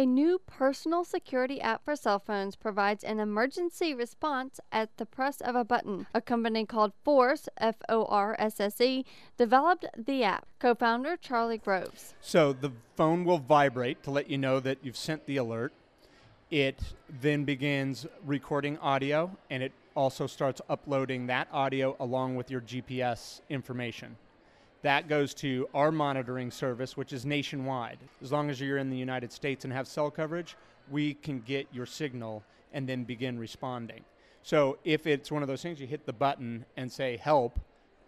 A 0.00 0.06
new 0.06 0.40
personal 0.46 1.04
security 1.04 1.60
app 1.60 1.84
for 1.84 1.94
cell 1.94 2.18
phones 2.18 2.56
provides 2.56 3.04
an 3.04 3.20
emergency 3.20 3.92
response 3.92 4.58
at 4.72 4.96
the 4.96 5.04
press 5.04 5.42
of 5.42 5.54
a 5.54 5.62
button. 5.62 6.06
A 6.14 6.22
company 6.22 6.64
called 6.64 6.94
Forsse, 7.04 7.50
F 7.58 7.74
O 7.86 8.06
R 8.06 8.34
S 8.38 8.60
S 8.60 8.80
E, 8.80 9.04
developed 9.36 9.84
the 9.98 10.24
app. 10.24 10.46
Co 10.58 10.74
founder 10.74 11.18
Charlie 11.18 11.58
Groves. 11.58 12.14
So 12.22 12.54
the 12.54 12.72
phone 12.96 13.26
will 13.26 13.40
vibrate 13.40 14.02
to 14.04 14.10
let 14.10 14.30
you 14.30 14.38
know 14.38 14.58
that 14.60 14.78
you've 14.82 14.96
sent 14.96 15.26
the 15.26 15.36
alert. 15.36 15.74
It 16.50 16.80
then 17.20 17.44
begins 17.44 18.06
recording 18.24 18.78
audio 18.78 19.36
and 19.50 19.62
it 19.62 19.72
also 19.94 20.26
starts 20.26 20.62
uploading 20.70 21.26
that 21.26 21.46
audio 21.52 21.94
along 22.00 22.36
with 22.36 22.50
your 22.50 22.62
GPS 22.62 23.42
information. 23.50 24.16
That 24.82 25.08
goes 25.08 25.34
to 25.34 25.68
our 25.74 25.92
monitoring 25.92 26.50
service, 26.50 26.96
which 26.96 27.12
is 27.12 27.26
nationwide. 27.26 27.98
As 28.22 28.32
long 28.32 28.48
as 28.48 28.60
you're 28.60 28.78
in 28.78 28.88
the 28.88 28.96
United 28.96 29.30
States 29.30 29.64
and 29.64 29.72
have 29.72 29.86
cell 29.86 30.10
coverage, 30.10 30.56
we 30.90 31.14
can 31.14 31.40
get 31.40 31.68
your 31.72 31.86
signal 31.86 32.42
and 32.72 32.88
then 32.88 33.04
begin 33.04 33.38
responding. 33.38 34.04
So 34.42 34.78
if 34.84 35.06
it's 35.06 35.30
one 35.30 35.42
of 35.42 35.48
those 35.48 35.62
things, 35.62 35.80
you 35.80 35.86
hit 35.86 36.06
the 36.06 36.14
button 36.14 36.64
and 36.78 36.90
say 36.90 37.18
help, 37.18 37.60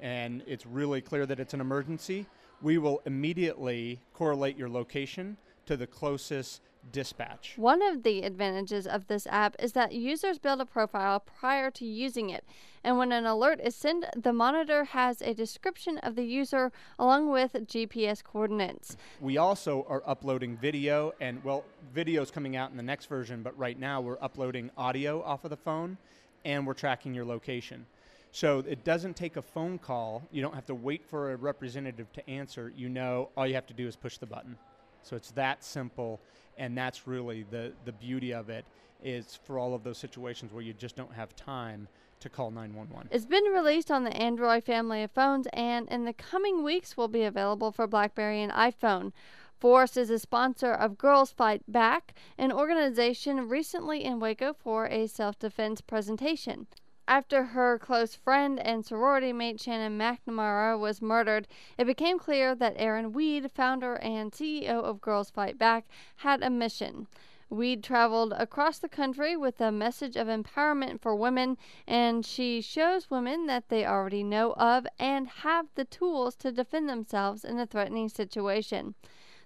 and 0.00 0.44
it's 0.46 0.64
really 0.64 1.00
clear 1.00 1.26
that 1.26 1.40
it's 1.40 1.54
an 1.54 1.60
emergency, 1.60 2.26
we 2.62 2.78
will 2.78 3.02
immediately 3.04 4.00
correlate 4.14 4.56
your 4.56 4.68
location 4.68 5.36
to 5.66 5.76
the 5.76 5.86
closest 5.86 6.62
dispatch. 6.92 7.54
One 7.56 7.82
of 7.82 8.02
the 8.02 8.22
advantages 8.22 8.86
of 8.86 9.06
this 9.06 9.26
app 9.28 9.56
is 9.58 9.72
that 9.72 9.92
users 9.92 10.38
build 10.38 10.60
a 10.60 10.66
profile 10.66 11.20
prior 11.20 11.70
to 11.72 11.84
using 11.84 12.30
it, 12.30 12.44
and 12.82 12.98
when 12.98 13.12
an 13.12 13.26
alert 13.26 13.60
is 13.62 13.74
sent, 13.74 14.06
the 14.20 14.32
monitor 14.32 14.84
has 14.84 15.20
a 15.20 15.34
description 15.34 15.98
of 15.98 16.16
the 16.16 16.24
user 16.24 16.72
along 16.98 17.30
with 17.30 17.52
GPS 17.52 18.24
coordinates. 18.24 18.96
We 19.20 19.36
also 19.36 19.86
are 19.88 20.02
uploading 20.06 20.56
video, 20.56 21.12
and 21.20 21.42
well, 21.44 21.64
video 21.94 22.22
is 22.22 22.30
coming 22.30 22.56
out 22.56 22.70
in 22.70 22.76
the 22.76 22.82
next 22.82 23.06
version, 23.06 23.42
but 23.42 23.56
right 23.58 23.78
now 23.78 24.00
we're 24.00 24.18
uploading 24.20 24.70
audio 24.76 25.22
off 25.22 25.44
of 25.44 25.50
the 25.50 25.56
phone 25.56 25.98
and 26.44 26.66
we're 26.66 26.74
tracking 26.74 27.14
your 27.14 27.24
location. 27.24 27.84
So 28.32 28.60
it 28.60 28.84
doesn't 28.84 29.16
take 29.16 29.36
a 29.36 29.42
phone 29.42 29.78
call. 29.78 30.22
You 30.30 30.40
don't 30.40 30.54
have 30.54 30.66
to 30.66 30.74
wait 30.74 31.04
for 31.04 31.32
a 31.32 31.36
representative 31.36 32.12
to 32.12 32.30
answer. 32.30 32.72
You 32.76 32.88
know, 32.88 33.28
all 33.36 33.46
you 33.46 33.54
have 33.54 33.66
to 33.66 33.74
do 33.74 33.86
is 33.88 33.96
push 33.96 34.18
the 34.18 34.26
button. 34.26 34.56
So 35.02 35.16
it's 35.16 35.30
that 35.32 35.64
simple, 35.64 36.20
and 36.58 36.76
that's 36.76 37.06
really 37.06 37.44
the, 37.50 37.72
the 37.84 37.92
beauty 37.92 38.32
of 38.32 38.50
it 38.50 38.64
is 39.02 39.38
for 39.44 39.58
all 39.58 39.74
of 39.74 39.82
those 39.82 39.98
situations 39.98 40.52
where 40.52 40.62
you 40.62 40.72
just 40.72 40.96
don't 40.96 41.12
have 41.12 41.34
time 41.34 41.88
to 42.20 42.28
call 42.28 42.50
911. 42.50 43.08
It's 43.10 43.24
been 43.24 43.44
released 43.44 43.90
on 43.90 44.04
the 44.04 44.14
Android 44.14 44.64
family 44.64 45.02
of 45.02 45.10
phones 45.10 45.46
and 45.52 45.88
in 45.88 46.04
the 46.04 46.12
coming 46.12 46.62
weeks 46.62 46.96
will 46.96 47.08
be 47.08 47.22
available 47.22 47.72
for 47.72 47.86
BlackBerry 47.86 48.42
and 48.42 48.52
iPhone. 48.52 49.12
Forsse 49.58 49.96
is 49.96 50.10
a 50.10 50.18
sponsor 50.18 50.72
of 50.72 50.96
Girls 50.96 51.32
Fight 51.32 51.62
Back, 51.68 52.14
an 52.38 52.50
organization 52.50 53.48
recently 53.48 54.04
in 54.04 54.18
Waco 54.18 54.54
for 54.54 54.86
a 54.86 55.06
self 55.06 55.38
defense 55.38 55.80
presentation. 55.80 56.66
After 57.10 57.42
her 57.42 57.76
close 57.76 58.14
friend 58.14 58.60
and 58.60 58.86
sorority 58.86 59.32
mate 59.32 59.60
Shannon 59.60 59.98
McNamara 59.98 60.78
was 60.78 61.02
murdered, 61.02 61.48
it 61.76 61.84
became 61.84 62.20
clear 62.20 62.54
that 62.54 62.76
Erin 62.76 63.10
Weed, 63.12 63.50
founder 63.50 63.96
and 63.96 64.30
CEO 64.30 64.80
of 64.84 65.00
Girls 65.00 65.28
Fight 65.28 65.58
Back, 65.58 65.88
had 66.18 66.40
a 66.40 66.48
mission. 66.48 67.08
Weed 67.48 67.82
traveled 67.82 68.32
across 68.34 68.78
the 68.78 68.88
country 68.88 69.36
with 69.36 69.60
a 69.60 69.72
message 69.72 70.14
of 70.14 70.28
empowerment 70.28 71.00
for 71.00 71.16
women, 71.16 71.58
and 71.84 72.24
she 72.24 72.60
shows 72.60 73.10
women 73.10 73.46
that 73.46 73.70
they 73.70 73.84
already 73.84 74.22
know 74.22 74.52
of 74.52 74.86
and 74.96 75.26
have 75.26 75.66
the 75.74 75.86
tools 75.86 76.36
to 76.36 76.52
defend 76.52 76.88
themselves 76.88 77.44
in 77.44 77.58
a 77.58 77.66
threatening 77.66 78.08
situation. 78.08 78.94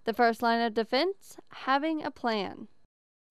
The 0.05 0.13
first 0.13 0.43
line 0.43 0.61
of 0.61 0.75
defense 0.75 1.39
having 1.49 2.05
a 2.05 2.11
plan 2.11 2.69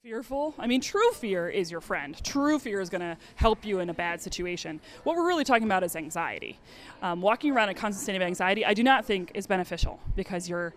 fearful. 0.04 0.54
I 0.60 0.68
mean, 0.68 0.82
true 0.82 1.14
fear 1.14 1.48
is 1.48 1.72
your 1.72 1.80
friend. 1.80 2.22
True 2.26 2.60
fear 2.60 2.82
is 2.82 2.90
going 2.90 3.00
to 3.00 3.16
help 3.36 3.64
you 3.64 3.80
in 3.80 3.90
a 3.90 3.94
bad 3.94 4.22
situation. 4.22 4.82
What 5.06 5.16
we're 5.16 5.26
really 5.26 5.46
talking 5.46 5.64
about 5.64 5.82
is 5.82 5.96
anxiety. 5.96 6.60
Um, 7.02 7.22
walking 7.22 7.54
around 7.54 7.70
a 7.70 7.74
constant 7.74 8.04
state 8.04 8.18
of 8.18 8.22
anxiety, 8.22 8.66
I 8.66 8.74
do 8.74 8.84
not 8.84 9.06
think 9.06 9.32
is 9.34 9.48
beneficial 9.48 10.02
because 10.18 10.50
you're 10.50 10.74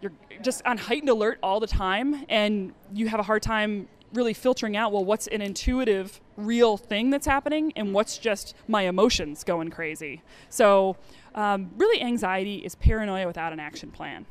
you're 0.00 0.12
just 0.40 0.64
on 0.66 0.78
heightened 0.78 1.08
alert 1.08 1.40
all 1.42 1.58
the 1.58 1.66
time, 1.66 2.24
and 2.28 2.72
you 2.92 3.08
have 3.08 3.18
a 3.18 3.24
hard 3.24 3.42
time 3.42 3.88
really 4.12 4.34
filtering 4.34 4.76
out 4.76 4.92
well 4.92 5.04
what's 5.04 5.26
an 5.26 5.42
intuitive 5.42 6.20
real 6.36 6.76
thing 6.76 7.10
that's 7.10 7.26
happening 7.26 7.72
and 7.74 7.92
what's 7.92 8.16
just 8.18 8.54
my 8.68 8.82
emotions 8.82 9.42
going 9.42 9.68
crazy 9.70 10.22
so 10.48 10.96
um, 11.34 11.68
really 11.76 12.00
anxiety 12.00 12.58
is 12.58 12.76
paranoia 12.76 13.26
without 13.26 13.52
an 13.52 13.58
action 13.58 13.90
plan 13.90 14.24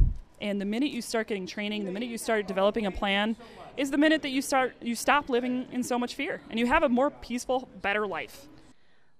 and 0.44 0.60
the 0.60 0.66
minute 0.66 0.92
you 0.92 1.02
start 1.02 1.28
getting 1.28 1.48
training 1.48 1.86
the 1.86 1.92
minute 1.92 2.10
you 2.10 2.18
start 2.18 2.46
developing 2.46 2.86
a 2.86 2.92
plan 2.92 3.36
is 3.78 3.90
the 3.90 3.98
minute 3.98 4.22
that 4.22 4.30
you 4.30 4.42
start 4.42 4.76
you 4.82 4.94
stop 4.94 5.30
living 5.30 5.66
in 5.72 5.82
so 5.82 5.98
much 5.98 6.14
fear 6.14 6.42
and 6.50 6.60
you 6.60 6.68
have 6.68 6.84
a 6.84 6.90
more 6.90 7.10
peaceful 7.10 7.70
better 7.82 8.06
life 8.06 8.48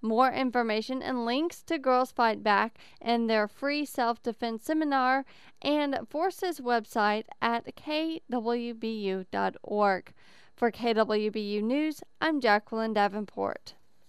more 0.02 0.30
information 0.30 1.00
and 1.00 1.24
links 1.24 1.62
to 1.62 1.78
Girls 1.78 2.12
Fight 2.12 2.42
Back 2.42 2.76
and 3.00 3.30
their 3.30 3.48
free 3.48 3.86
self 3.86 4.22
defense 4.22 4.62
seminar 4.64 5.24
and 5.62 5.98
Forsse's 6.10 6.60
website 6.60 7.24
at 7.40 7.74
kwbu.org. 7.74 8.12
For 10.54 10.70
KWBU 10.70 11.62
News, 11.62 12.02
I'm 12.20 12.38
Jacqueline 12.38 12.92
Davenport. 12.92 13.74